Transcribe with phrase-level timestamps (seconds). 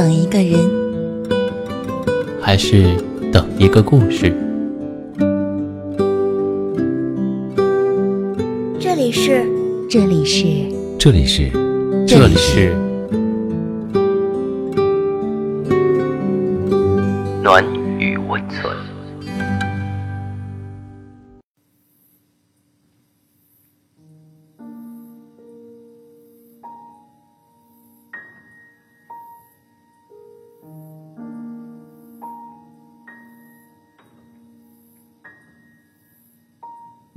[0.00, 0.58] 等一个人，
[2.40, 2.96] 还是
[3.30, 4.34] 等一个故事？
[8.78, 9.44] 这里是，
[9.90, 10.46] 这里是，
[10.98, 11.50] 这里是，
[12.06, 12.74] 这里是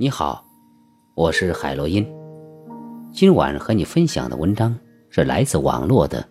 [0.04, 0.44] 你好，
[1.14, 2.06] 我是海洛因。
[3.10, 6.28] 今晚和你分享的文章是来自网络的。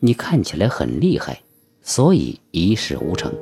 [0.00, 1.40] 你看起来很厉害，
[1.82, 3.32] 所以一事无成。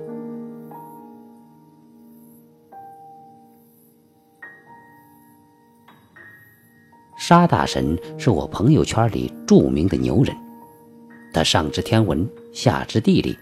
[7.16, 10.36] 沙大神是我朋友圈里著名的牛人，
[11.32, 13.34] 他上知天文，下知地理，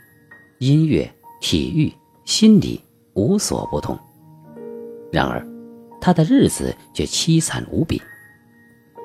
[0.60, 1.92] 音乐、体育、
[2.24, 2.80] 心理
[3.14, 3.98] 无所不通。
[5.10, 5.44] 然而，
[6.00, 8.00] 他的日子却凄惨无比，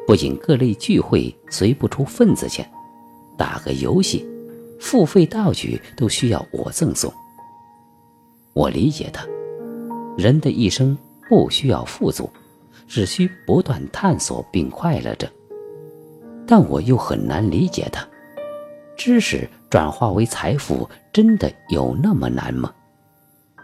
[0.06, 2.70] 不仅各类聚会随不出份子钱，
[3.38, 4.28] 打个游戏，
[4.80, 7.12] 付费道具都需要我赠送。
[8.54, 9.26] 我理解他，
[10.18, 10.98] 人的一生
[11.30, 12.30] 不需要富足，
[12.88, 15.32] 只需不断探索并快乐着。
[16.46, 18.06] 但我又很难理解他，
[18.98, 22.74] 知识转化为财富真的有那么难吗？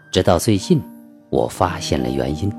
[0.09, 0.81] 直到最近，
[1.29, 2.49] 我发现了原因。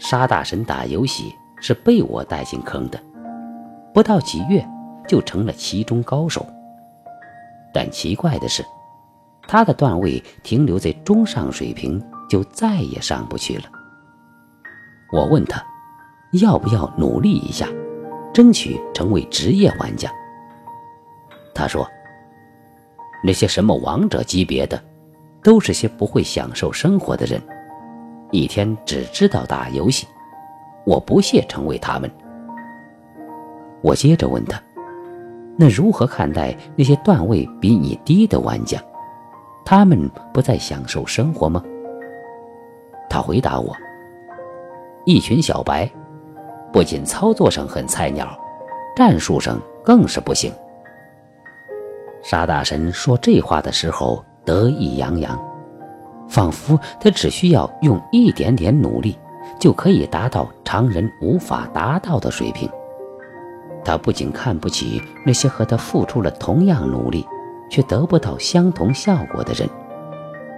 [0.00, 2.98] 沙大神打游戏是被我带进坑的，
[3.92, 4.66] 不到几月
[5.06, 6.44] 就成了其中高手。
[7.72, 8.64] 但奇怪的是，
[9.46, 13.64] 他的段位停留在中上水平，就再也上不去了。
[15.12, 15.62] 我问他，
[16.32, 17.68] 要不要努力一下，
[18.32, 20.10] 争取成为职业玩家？
[21.54, 21.86] 他说
[23.22, 24.82] ：“那些什么王者级别的，
[25.42, 27.38] 都是些不会享受生活的人。”
[28.30, 30.06] 一天只知道打游戏，
[30.84, 32.10] 我不屑成为他们。
[33.82, 34.60] 我接着问他
[35.56, 38.78] ：“那如何看待那些段位比你低的玩家？
[39.64, 41.62] 他们不在享受生活吗？”
[43.08, 43.74] 他回答我
[45.04, 45.90] ：“一群小白，
[46.72, 48.38] 不仅操作上很菜鸟，
[48.94, 50.52] 战术上更是不行。”
[52.22, 55.40] 沙大神说这话的时候得意洋洋。
[56.30, 59.18] 仿佛他只需要用一点点努力，
[59.58, 62.70] 就可以达到常人无法达到的水平。
[63.84, 67.26] 他不仅看不起那些和他付出了同样努力，
[67.68, 69.68] 却得不到相同效果的人，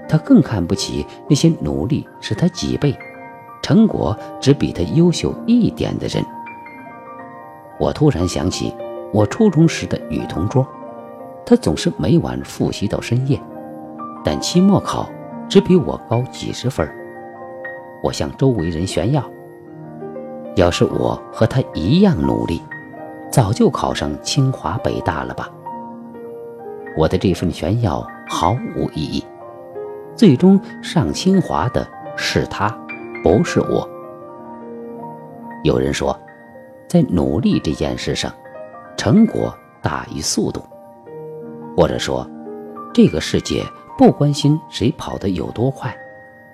[0.07, 2.95] 他更看不起那些努力是他几倍，
[3.63, 6.23] 成果只比他优秀一点的人。
[7.81, 8.75] 我突然想起
[9.11, 10.67] 我初中时的女同桌，
[11.47, 13.41] 她总是每晚复习到深夜，
[14.23, 15.09] 但期末考。
[15.53, 16.91] 只比我高几十分，
[18.03, 19.23] 我向周围人炫耀。
[20.57, 22.63] 要是我和他一样努力，
[23.31, 25.51] 早就考上清华北大了吧？
[26.97, 29.23] 我的这份炫耀毫无意义，
[30.17, 31.87] 最终上清华的
[32.17, 32.75] 是他，
[33.23, 33.87] 不是我。
[35.65, 36.19] 有人说，
[36.89, 38.33] 在努力这件事上，
[38.97, 40.63] 成果大于速度，
[41.77, 42.27] 或者说，
[42.95, 43.63] 这个世界。
[44.03, 45.97] 不关心谁跑得有多快，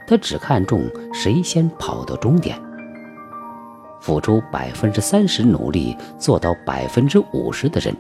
[0.07, 0.83] 他只看重
[1.15, 2.61] 谁先跑到终点。
[4.03, 7.97] 付出百分之三十努力做到百分之五十的人，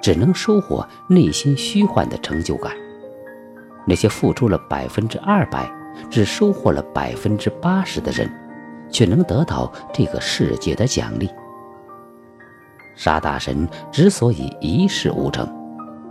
[0.00, 2.72] 只能收获内心虚幻的成就感；
[3.86, 5.70] 那些付出了百分之二百，
[6.08, 8.26] 只收获了百分之八十的人，
[8.90, 11.28] 却能得到这个世界的奖励。
[12.96, 15.46] 沙大神之所以一事无成。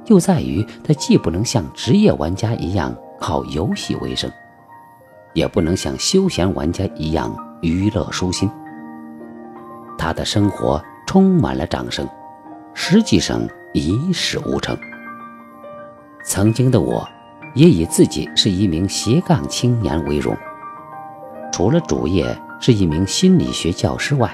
[0.07, 4.31] 就在于他既不能像职业玩家一样靠游戏为生，
[5.33, 8.49] 也不能像休闲玩家一样娱乐舒心。
[9.97, 12.07] 他的生活充满了掌声，
[12.73, 13.41] 实际上
[13.73, 14.77] 一事无成。
[16.23, 17.05] 曾经的我，
[17.53, 20.37] 也以自己是一名斜杠青年为荣。
[21.51, 24.33] 除了主业是一名心理学教师外，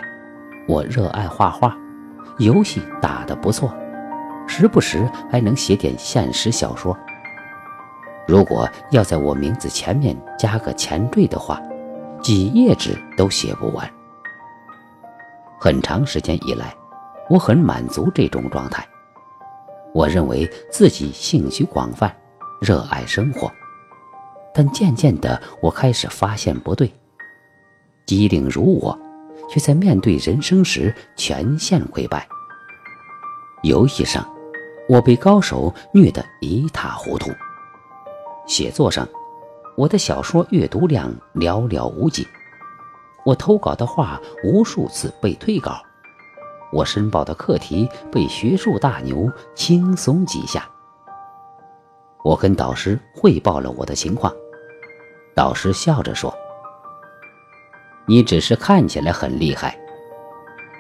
[0.68, 1.76] 我热爱画画，
[2.38, 3.74] 游戏打得不错。
[4.48, 6.98] 时不时还能写点现实小说。
[8.28, 11.62] 如果要在我名字前面加个前缀的话，
[12.22, 13.90] 几页纸都写不完。
[15.60, 16.74] 很长时间以来，
[17.30, 18.88] 我很满足这种状态。
[19.94, 22.14] 我认为自己兴趣广泛，
[22.62, 23.52] 热爱生活。
[24.54, 26.92] 但渐渐的，我开始发现不对。
[28.06, 28.98] 机灵如我，
[29.50, 32.28] 却在面对人生时全线溃败。
[33.64, 34.26] 游戏上。
[34.90, 37.32] 我被高手虐得一塌糊涂。
[38.46, 39.08] 写作上，
[39.76, 42.28] 我的小说阅读量寥寥无几，
[43.26, 45.82] 我投稿的画无数次被退稿，
[46.72, 50.68] 我申报的课题被学术大牛轻松记下。
[52.24, 54.34] 我跟导师汇报了我的情况，
[55.34, 56.34] 导师笑着说
[58.06, 59.78] ：“你只是看起来很厉害，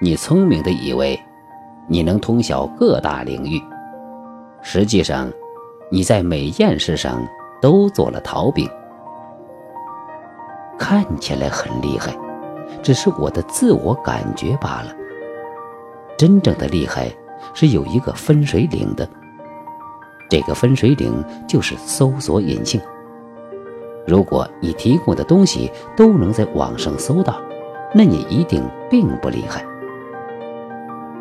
[0.02, 1.18] 你聪明的以为
[1.88, 3.62] 你能通晓各大领域，
[4.64, 5.32] 实际上
[5.92, 7.24] 你在每件事上
[7.62, 8.68] 都做了逃兵。
[10.80, 12.18] 看起来很厉害，
[12.82, 14.96] 只是我的自我感觉罢了。
[16.18, 17.12] 真正的厉害
[17.54, 19.08] 是有一个分水岭的。”
[20.30, 22.82] 这个分水岭就是搜索引擎。
[24.08, 27.40] 如果你提供的东西都能在网上搜到，
[27.94, 29.64] 那你一定并不厉害。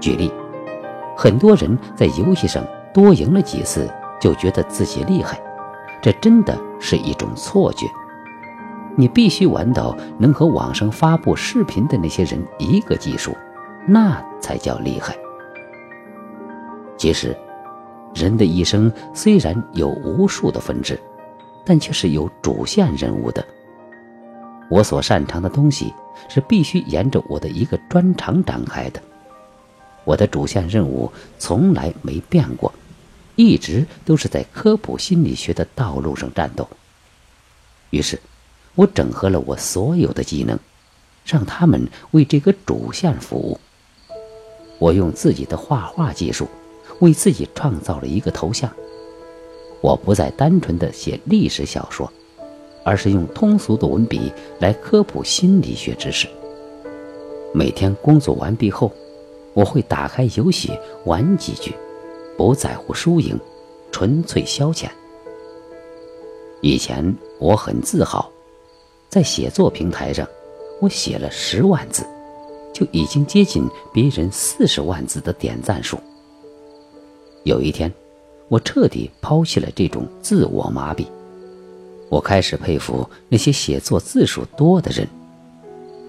[0.01, 0.33] 举例，
[1.15, 3.91] 很多人在游戏上多赢了几次，
[4.21, 5.41] 就觉得自己厉害，
[6.01, 7.87] 这真的是一种错觉。
[8.97, 13.37] 你必须玩到能和网上发布视频的那些人一个技术，
[13.87, 15.17] 那才叫厉害。
[16.97, 17.37] 其实。
[18.15, 21.01] 人的一生虽然有无数的分支，
[21.65, 23.43] 但却是有主线任务的。
[24.69, 25.95] 我所擅长的东西
[26.29, 29.01] 是必须沿着我的一个专长展开的。
[30.05, 32.71] 我的主线任务从来没变过，
[33.43, 36.69] 一直都是在科普心理学的道路上战斗。
[37.91, 38.21] 于是，
[38.77, 40.59] 我整合了我所有的技能，
[41.27, 43.59] 让他们为这个主线服务。
[44.79, 46.49] 我用自己的画画技术。
[47.01, 48.71] 为自己创造了一个头像。
[49.81, 52.13] 我不再单纯的写历史小说，
[52.85, 56.29] 而是用通俗的文笔来科普心理学知识。
[57.53, 58.93] 每天工作完毕后，
[59.53, 61.75] 我会打开游戏玩几局，
[62.37, 63.39] 不在乎输赢，
[63.91, 64.89] 纯粹消遣。
[66.61, 68.31] 以前我很自豪，
[69.09, 70.27] 在写作平台上，
[70.81, 72.05] 我写了十万字，
[72.73, 75.99] 就已经接近别人四十万字的点赞数。
[77.45, 77.93] 有一天，
[78.49, 81.07] 我彻底抛弃了这种自我麻痹。
[82.09, 85.09] 我开始佩服那些写作字数多的人。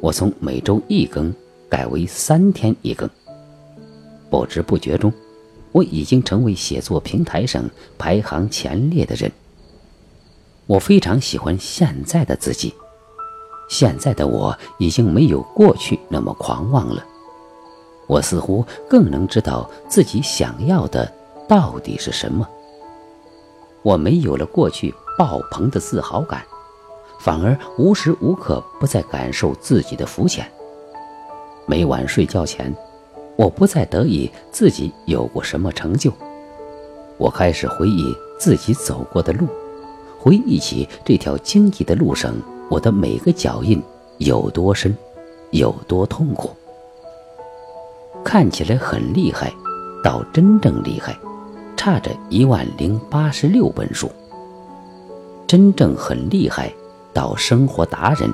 [0.02, 1.34] 我从每周一更
[1.70, 3.10] 改为三天一更。
[4.30, 5.12] 不知不觉中，
[5.74, 9.30] 我已经成为写作平台上排行前列的人。
[10.66, 12.74] 我非常喜欢现在的自己。
[13.68, 17.04] 现在的我已经没有过去那么狂妄了。
[18.08, 21.12] 我似乎更能知道自己想要的。
[21.46, 22.48] 到底是什么？
[23.82, 26.42] 我没有了过去爆棚的自豪感，
[27.20, 30.50] 反而无时无刻不在感受自己的肤浅。
[31.66, 32.74] 每晚睡觉前，
[33.36, 36.12] 我不再得意自己有过什么成就，
[37.18, 39.48] 我开始回忆自己走过的路，
[40.20, 42.34] 回忆起这条荆棘的路上，
[42.70, 43.82] 我的每个脚印
[44.20, 44.96] 有多深，
[45.52, 46.52] 有多痛苦。
[48.24, 49.52] 看起来很厉害，
[50.04, 51.18] 到真正厉害。
[51.76, 54.10] 差着一万零八十六本书，
[55.46, 56.72] 真正很厉害
[57.12, 58.32] 到生活达人，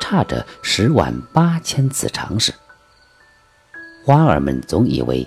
[0.00, 2.52] 差着十万八千次尝试。
[4.04, 5.26] 花儿们总以为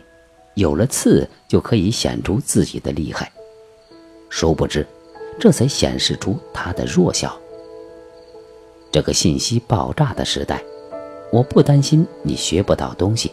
[0.53, 3.31] 有了刺就可以显出自己的厉害，
[4.29, 4.85] 殊不知，
[5.39, 7.35] 这才显示出它的弱小。
[8.91, 10.61] 这个信息爆炸的时代，
[11.31, 13.31] 我不担心你学不到东西。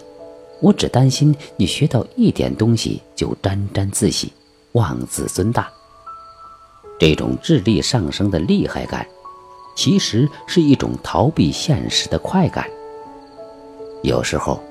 [0.60, 4.32] 我只担心你学到一点东西就沾沾自喜、
[4.72, 5.70] 妄自尊大。
[6.98, 9.06] 这种智力上升的厉害感，
[9.76, 12.66] 其实是一种逃避现实的快感。
[14.02, 14.62] 有时候，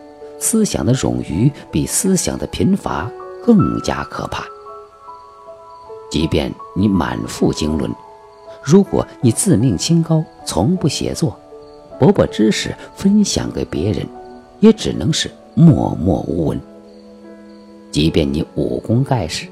[0.43, 3.09] 思想的冗余比思想的贫乏
[3.45, 4.45] 更加可怕。
[6.11, 7.89] 即便你满腹经纶，
[8.61, 11.39] 如果你自命清高，从不写作，
[11.97, 14.05] 不把知识分享给别人，
[14.59, 15.31] 也只能是。
[15.55, 16.59] 默默无闻。
[17.91, 19.47] 即便你武功盖世，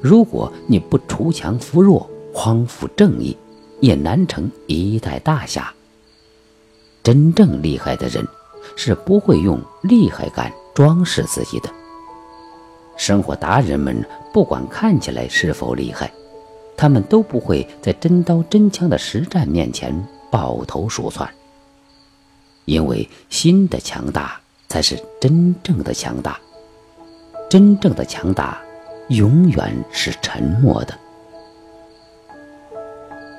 [0.00, 3.36] 如果你不锄强扶弱、匡扶正义，
[3.78, 5.72] 也难成一代大侠。
[7.04, 8.26] 真正厉害的人，
[8.74, 11.70] 是不会用厉害感装饰自己的。
[12.96, 16.10] 生活达人们不管看起来是否厉害，
[16.76, 19.94] 他们都不会在真刀真枪的实战面前
[20.30, 21.28] 抱头鼠窜，
[22.64, 24.40] 因为心的强大。
[24.68, 26.36] 才是真正的强大。
[27.48, 28.60] 真正的强大，
[29.10, 30.98] 永远是沉默的。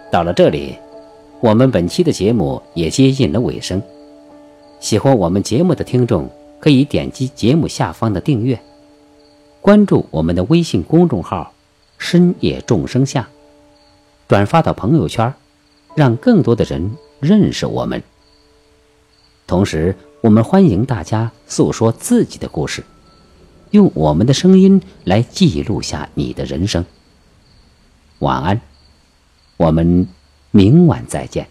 [0.10, 0.80] 到了这里，
[1.42, 3.80] 我们本期的节目也接近了尾声。
[4.88, 6.30] 喜欢我们节目的听众，
[6.62, 8.58] 可以点击节目下方的订阅。
[9.60, 11.52] 关注我们的微信公众号
[12.00, 13.26] “深夜众生相”，
[14.30, 15.34] 转发到朋友圈，
[15.94, 18.02] 让更多的人认识我们。
[19.46, 22.82] 同时，我们欢迎大家诉说自己的故事，
[23.72, 26.86] 用我们的声音来记录下你的人生。
[28.20, 28.62] 晚安，
[29.58, 30.08] 我们
[30.52, 31.46] 明晚再见。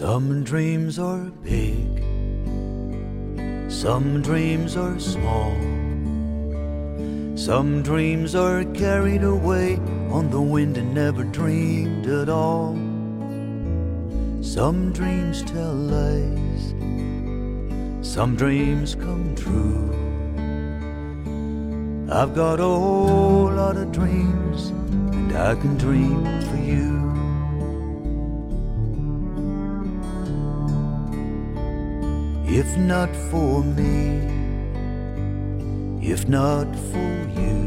[0.00, 2.02] Some dreams are big,
[3.70, 5.52] some dreams are small.
[7.36, 9.76] Some dreams are carried away
[10.08, 12.72] on the wind and never dreamed at all.
[14.40, 16.72] Some dreams tell lies,
[18.00, 19.90] some dreams come true.
[22.10, 24.70] I've got a whole lot of dreams,
[25.12, 27.09] and I can dream for you.
[32.52, 34.26] If not for me,
[36.02, 37.60] if not for you,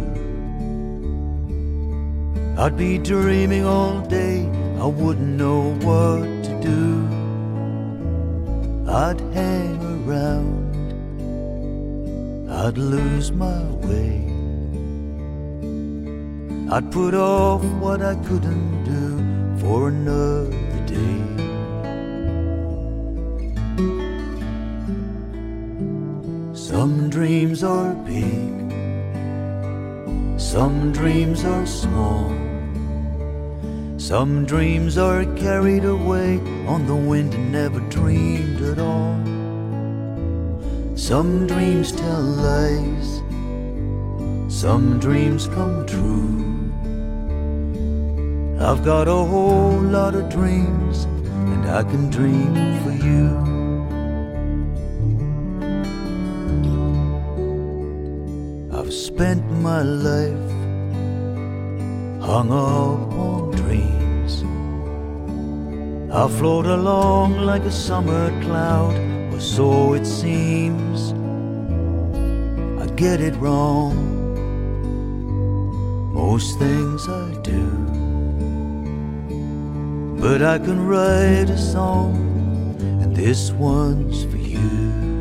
[2.57, 4.45] I'd be dreaming all day,
[4.81, 7.07] I wouldn't know what to do.
[8.91, 10.91] I'd hang around,
[12.51, 14.27] I'd lose my way.
[16.73, 20.51] I'd put off what I couldn't do for another
[20.85, 21.22] day.
[26.83, 28.69] Some dreams are big,
[30.37, 32.27] some dreams are small.
[33.97, 39.15] Some dreams are carried away on the wind and never dreamed at all.
[40.97, 43.21] Some dreams tell lies,
[44.53, 46.35] some dreams come true.
[48.59, 51.05] I've got a whole lot of dreams,
[51.53, 53.52] and I can dream for you.
[59.03, 60.51] Spent my life
[62.23, 64.43] hung up on dreams.
[66.09, 68.95] I float along like a summer cloud,
[69.33, 71.11] or so it seems.
[72.81, 73.97] I get it wrong,
[76.13, 77.67] most things I do.
[80.21, 82.15] But I can write a song,
[83.01, 85.12] and this one's for you.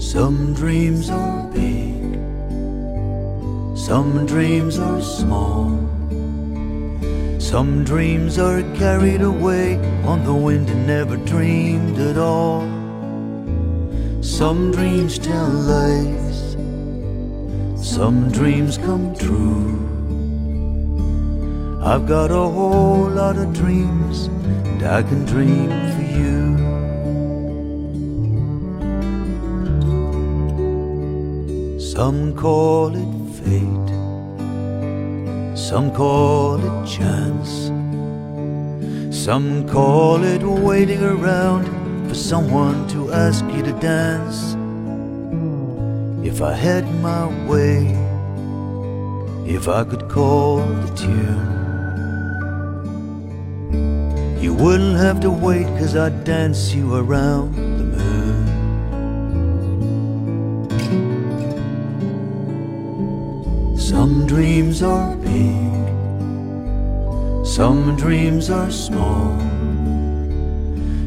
[0.00, 2.14] Some dreams are big,
[3.76, 5.78] some dreams are small.
[7.38, 12.62] Some dreams are carried away on the wind and never dreamed at all.
[14.22, 16.56] Some dreams tell lies,
[17.76, 19.76] some dreams come true.
[21.84, 24.28] I've got a whole lot of dreams,
[24.64, 26.59] and I can dream for you.
[32.00, 33.90] Some call it fate,
[35.54, 37.70] some call it chance,
[39.14, 41.66] some call it waiting around
[42.08, 44.56] for someone to ask you to dance.
[46.26, 47.94] If I had my way,
[49.46, 51.48] if I could call the tune,
[54.40, 57.69] you wouldn't have to wait, cause I'd dance you around
[64.00, 65.86] Some dreams are big,
[67.44, 69.38] some dreams are small.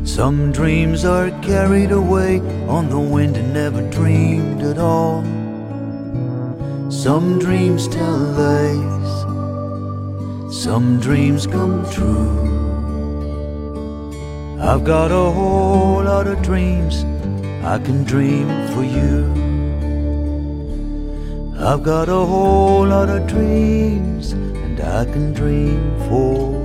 [0.06, 5.24] Some dreams are carried away on the wind and never dreamed at all.
[6.92, 9.14] Some dreams tell lies,
[10.64, 12.30] some dreams come true.
[14.62, 17.04] I've got a whole lot of dreams
[17.64, 19.43] I can dream for you.
[21.66, 26.63] I've got a whole lot of dreams, and I can dream for